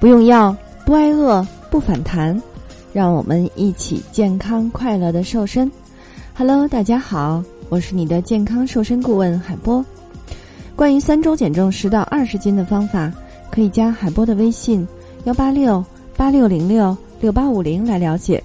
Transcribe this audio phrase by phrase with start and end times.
[0.00, 2.40] 不用药，不挨饿，不反弹，
[2.90, 5.70] 让我们一起健康快乐的瘦身。
[6.34, 9.84] Hello，大家好，我是你的健康瘦身顾问海波。
[10.74, 13.12] 关于三周减重十到二十斤的方法，
[13.50, 14.88] 可以加海波的微信
[15.24, 15.84] 幺八六
[16.16, 18.42] 八六零六六八五零来了解。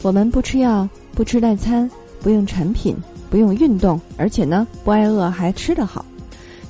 [0.00, 1.88] 我们不吃药，不吃代餐，
[2.22, 2.96] 不用产品，
[3.28, 6.02] 不用运动，而且呢不挨饿，还吃得好。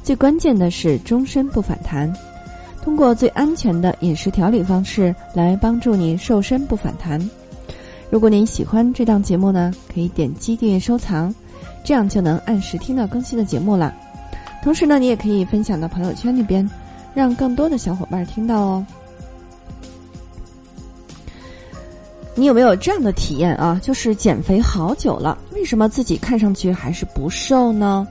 [0.03, 2.13] 最关键的是终身不反弹。
[2.89, 7.21] 通过最安全的饮食调理方式来帮助你瘦身不反弹。
[8.09, 11.33] 如果您喜欢这档节目呢，可以点击订阅收藏，
[11.85, 13.95] 这样就能按时听到更新的节目了。
[14.63, 16.67] 同时呢，你也可以分享到朋友圈里边，
[17.13, 18.87] 让更多的小伙伴听到哦。
[22.35, 23.79] 你有没有这样的体验啊？
[23.83, 28.09] 就是减肥好久了，为什么自己看上去还是不瘦呢？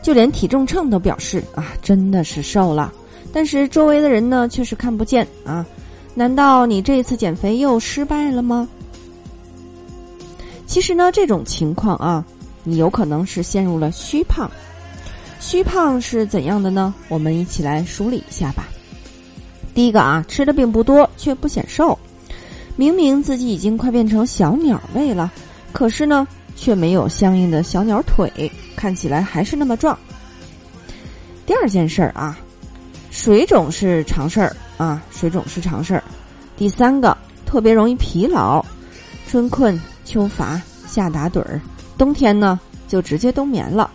[0.00, 2.92] 就连体重秤都表示啊，真的是瘦了。
[3.32, 5.64] 但是周围的人呢，却是看不见啊！
[6.14, 8.68] 难道你这次减肥又失败了吗？
[10.66, 12.24] 其实呢，这种情况啊，
[12.64, 14.50] 你有可能是陷入了虚胖。
[15.38, 16.92] 虚胖是怎样的呢？
[17.08, 18.68] 我们一起来梳理一下吧。
[19.72, 21.96] 第一个啊，吃的并不多，却不显瘦，
[22.74, 25.32] 明明自己已经快变成小鸟胃了，
[25.72, 29.96] 可是呢，却没有相应的小鸟腿，看起来还是那么壮。
[31.46, 32.36] 第二件事儿啊。
[33.10, 36.02] 水肿是常事儿啊，水肿是常事儿。
[36.56, 38.64] 第三个，特别容易疲劳，
[39.26, 41.60] 春困秋乏夏打盹儿，
[41.98, 43.90] 冬天呢就直接冬眠了。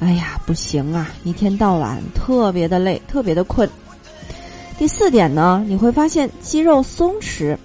[0.00, 3.68] 哎呀，不行啊，一天到晚特别的累，特别的困。
[4.76, 7.56] 第四点呢，你会发现肌肉松弛，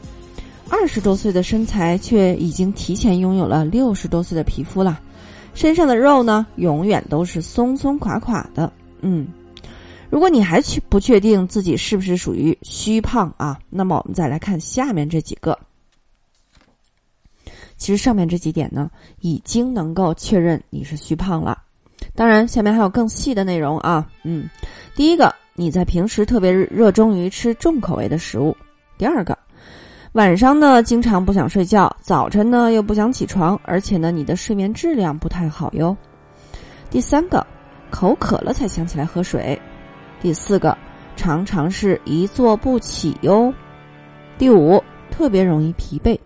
[0.69, 4.99] 二十多岁的身材却已经提前拥有了六十多岁的皮肤了，
[5.53, 9.27] 身上的肉呢永远都是松松垮垮的，嗯。
[10.13, 15.57] 如果你还去不确定自己是不是属于虚胖啊，那么我们再来看下面这几个。
[17.77, 18.91] 其实上面这几点呢，
[19.21, 21.63] 已经能够确认你是虚胖了。
[22.13, 24.07] 当然，下面还有更细的内容啊。
[24.23, 24.47] 嗯，
[24.95, 28.55] 第一个，你在平时特别热衷于吃重口味的食物；
[28.99, 29.35] 第二个，
[30.11, 35.91] 晚上呢经常不想睡觉，早晨呢又不想起床，而且呢你的睡眠质量不太好哟；
[36.91, 37.43] 第三个，
[37.89, 39.59] 口渴了才想起来喝水。
[40.23, 40.77] 第四个，
[41.17, 43.53] 常常是一坐不起哟。
[44.37, 46.17] 第五，特别容易疲惫。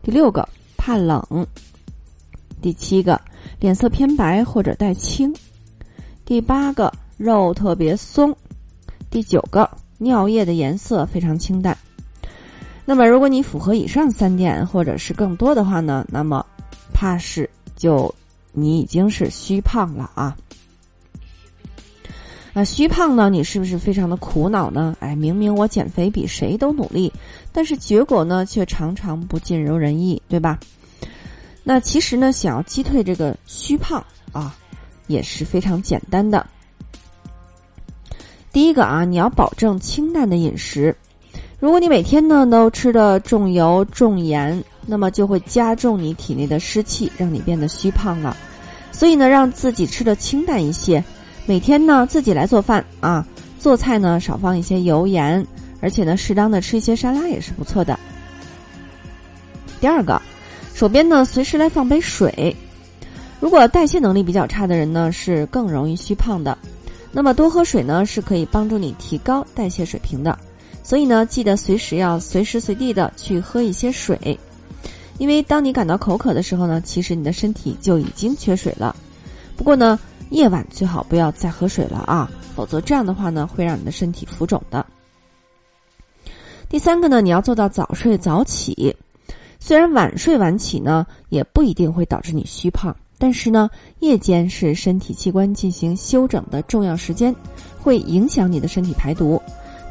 [0.00, 1.20] 第六个，怕冷。
[2.62, 3.20] 第七个，
[3.58, 5.34] 脸色偏白或者带青。
[6.24, 8.32] 第八个，肉特别松。
[9.10, 9.68] 第九个，
[9.98, 11.76] 尿液的颜色非常清淡。
[12.84, 16.46] 那么，如果你符合以上三点或者是更多的话呢，那么
[16.94, 18.14] 怕是就
[18.52, 20.36] 你已经是虚胖了啊。
[22.52, 23.30] 那虚胖呢？
[23.30, 24.96] 你是不是非常的苦恼呢？
[24.98, 27.12] 哎，明明我减肥比谁都努力，
[27.52, 30.58] 但是结果呢却常常不尽如人意，对吧？
[31.62, 34.56] 那其实呢，想要击退这个虚胖啊，
[35.06, 36.44] 也是非常简单的。
[38.52, 40.96] 第一个啊，你要保证清淡的饮食。
[41.60, 48.36] 如果你每天呢都吃的重油重盐，那么就会加重你体内的湿气，让你变得虚胖了。
[48.90, 51.04] 所以呢，让自己吃的清淡一些。
[51.50, 53.26] 每天呢，自己来做饭啊，
[53.58, 55.44] 做菜呢少放一些油盐，
[55.80, 57.98] 而且呢，适当的吃一些沙拉也是不错的。
[59.80, 60.22] 第二个，
[60.74, 62.54] 手边呢随时来放杯水。
[63.40, 66.56] 如果代谢能力比较差的人呢，是更容易虚胖的。
[67.10, 70.38] 那么多喝水呢，是可以帮助你提高代谢水平的。
[70.84, 74.38] 所以呢，记得随时要随时随地的去喝一些水，
[75.18, 78.94] 因为当你感到口渴的时候呢，其实你的身体就已经缺水了。
[79.56, 79.98] 不过呢。
[80.30, 84.84] 夜晚最好不要再喝水了啊，否则这样的话呢，会让你的身体浮肿的。
[86.68, 88.94] 第三个呢，你要做到早睡早起。
[89.58, 93.68] 虽然晚睡晚起呢，也不一定会导致你虚胖，但是呢，
[93.98, 97.34] 夜间是身体器官进行休整的重要时间，
[97.82, 99.42] 会影响你的身体排毒。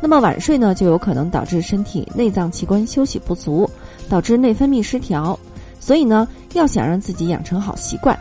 [0.02, 3.70] 那么晚睡呢，就有可能导致身体内脏器官休息不足，
[4.08, 5.38] 导致内分泌失调。
[5.82, 8.18] 所以呢，要想让自己养成好习惯。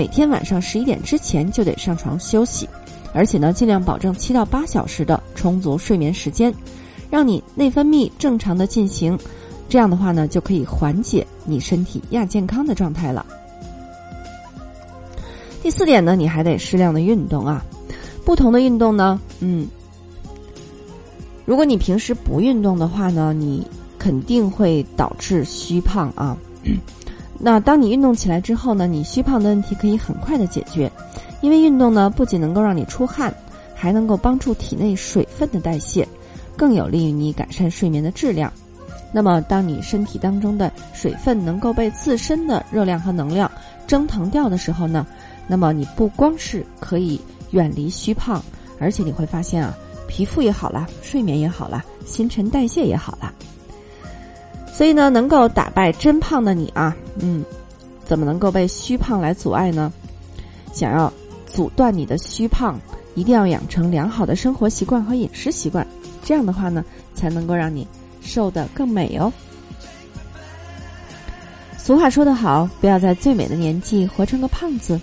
[0.00, 2.66] 每天晚上十一点之前就得上床休息，
[3.12, 6.50] 而且呢，尽量保证七到八小时的充足睡眠时间，
[7.10, 9.18] 让你内分泌正常的进行。
[9.68, 13.26] 这样的话呢，就可以缓解你身体亚健康的状态了。
[15.62, 17.62] 第四点呢，你还得适量的运动啊。
[18.24, 19.68] 不同的运动呢，嗯，
[21.44, 23.66] 如果你平时不运动的话呢，你
[23.98, 26.34] 肯定会导致虚胖啊。
[27.42, 30.92] 那当你运动起来之后呢，你虚胖的问题可以很快的解决，
[31.40, 33.34] 因为运动呢不仅能够让你出汗，
[33.74, 36.06] 还能够帮助体内水分的代谢，
[36.54, 38.52] 更有利于你改善睡眠的质量。
[39.10, 43.50] 那么，当你身体当中的水分能够被自身的热量和能量
[43.86, 45.06] 蒸腾掉的时候呢，
[45.48, 47.20] 那么你不光是可以
[47.52, 48.40] 远离虚胖，
[48.78, 49.74] 而且你会发现啊，
[50.06, 53.32] 皮肤也好了，睡眠也好了，新陈代谢也好了。
[54.80, 57.44] 所以呢，能够打败真胖的你啊，嗯，
[58.06, 59.92] 怎么能够被虚胖来阻碍呢？
[60.72, 61.12] 想要
[61.44, 62.80] 阻断你的虚胖，
[63.14, 65.86] 一定要养成良好的生活习惯和饮食习惯，
[66.24, 66.82] 这样的话呢，
[67.14, 67.86] 才能够让你。
[68.22, 69.30] 瘦得更美哦。
[71.76, 74.98] 俗话说得好，不要在最美的年纪活成个胖子。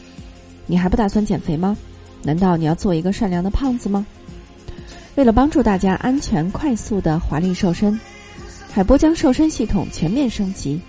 [0.66, 1.78] 你还不打算减肥吗？
[2.24, 4.04] 难道你要做一个善良的胖子吗？
[5.14, 8.00] 为了帮助大家安全快速的华丽瘦身，
[8.78, 10.80] 海波将瘦身系统全面升级。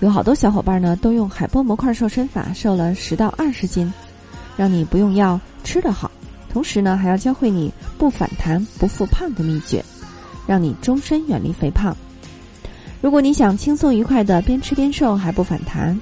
[0.00, 3.88] 有好多小伙伴呢，都用海波模块瘦身法瘦了十到二十斤，
[4.56, 6.10] 让你不用药吃得好，
[6.52, 9.80] 同时呢，还要教会你不反弹不复胖的秘诀。
[10.44, 11.96] 让你终身远离肥胖。
[13.00, 15.96] 如果你想轻松愉快的边吃边瘦还不反弹，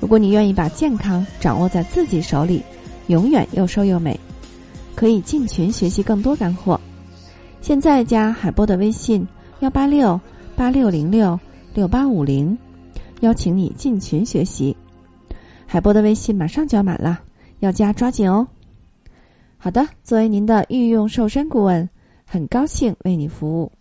[0.00, 2.60] 如果你愿意把健康掌握在自己手里，
[3.06, 4.18] 永远又瘦又美，
[4.96, 6.78] 可以进群学习更多干货。
[7.60, 9.24] 现在加海波的微信
[9.60, 10.20] 幺八六
[10.60, 11.40] 八六零六
[11.72, 12.54] 六八五零，
[13.20, 14.76] 邀请你进群学习。
[15.66, 17.18] 海波的微信马上就要满了，
[17.60, 18.46] 要加抓紧哦。
[19.56, 21.88] 好的，作为您的御用瘦身顾问。
[22.26, 23.72] 很高兴为你服务。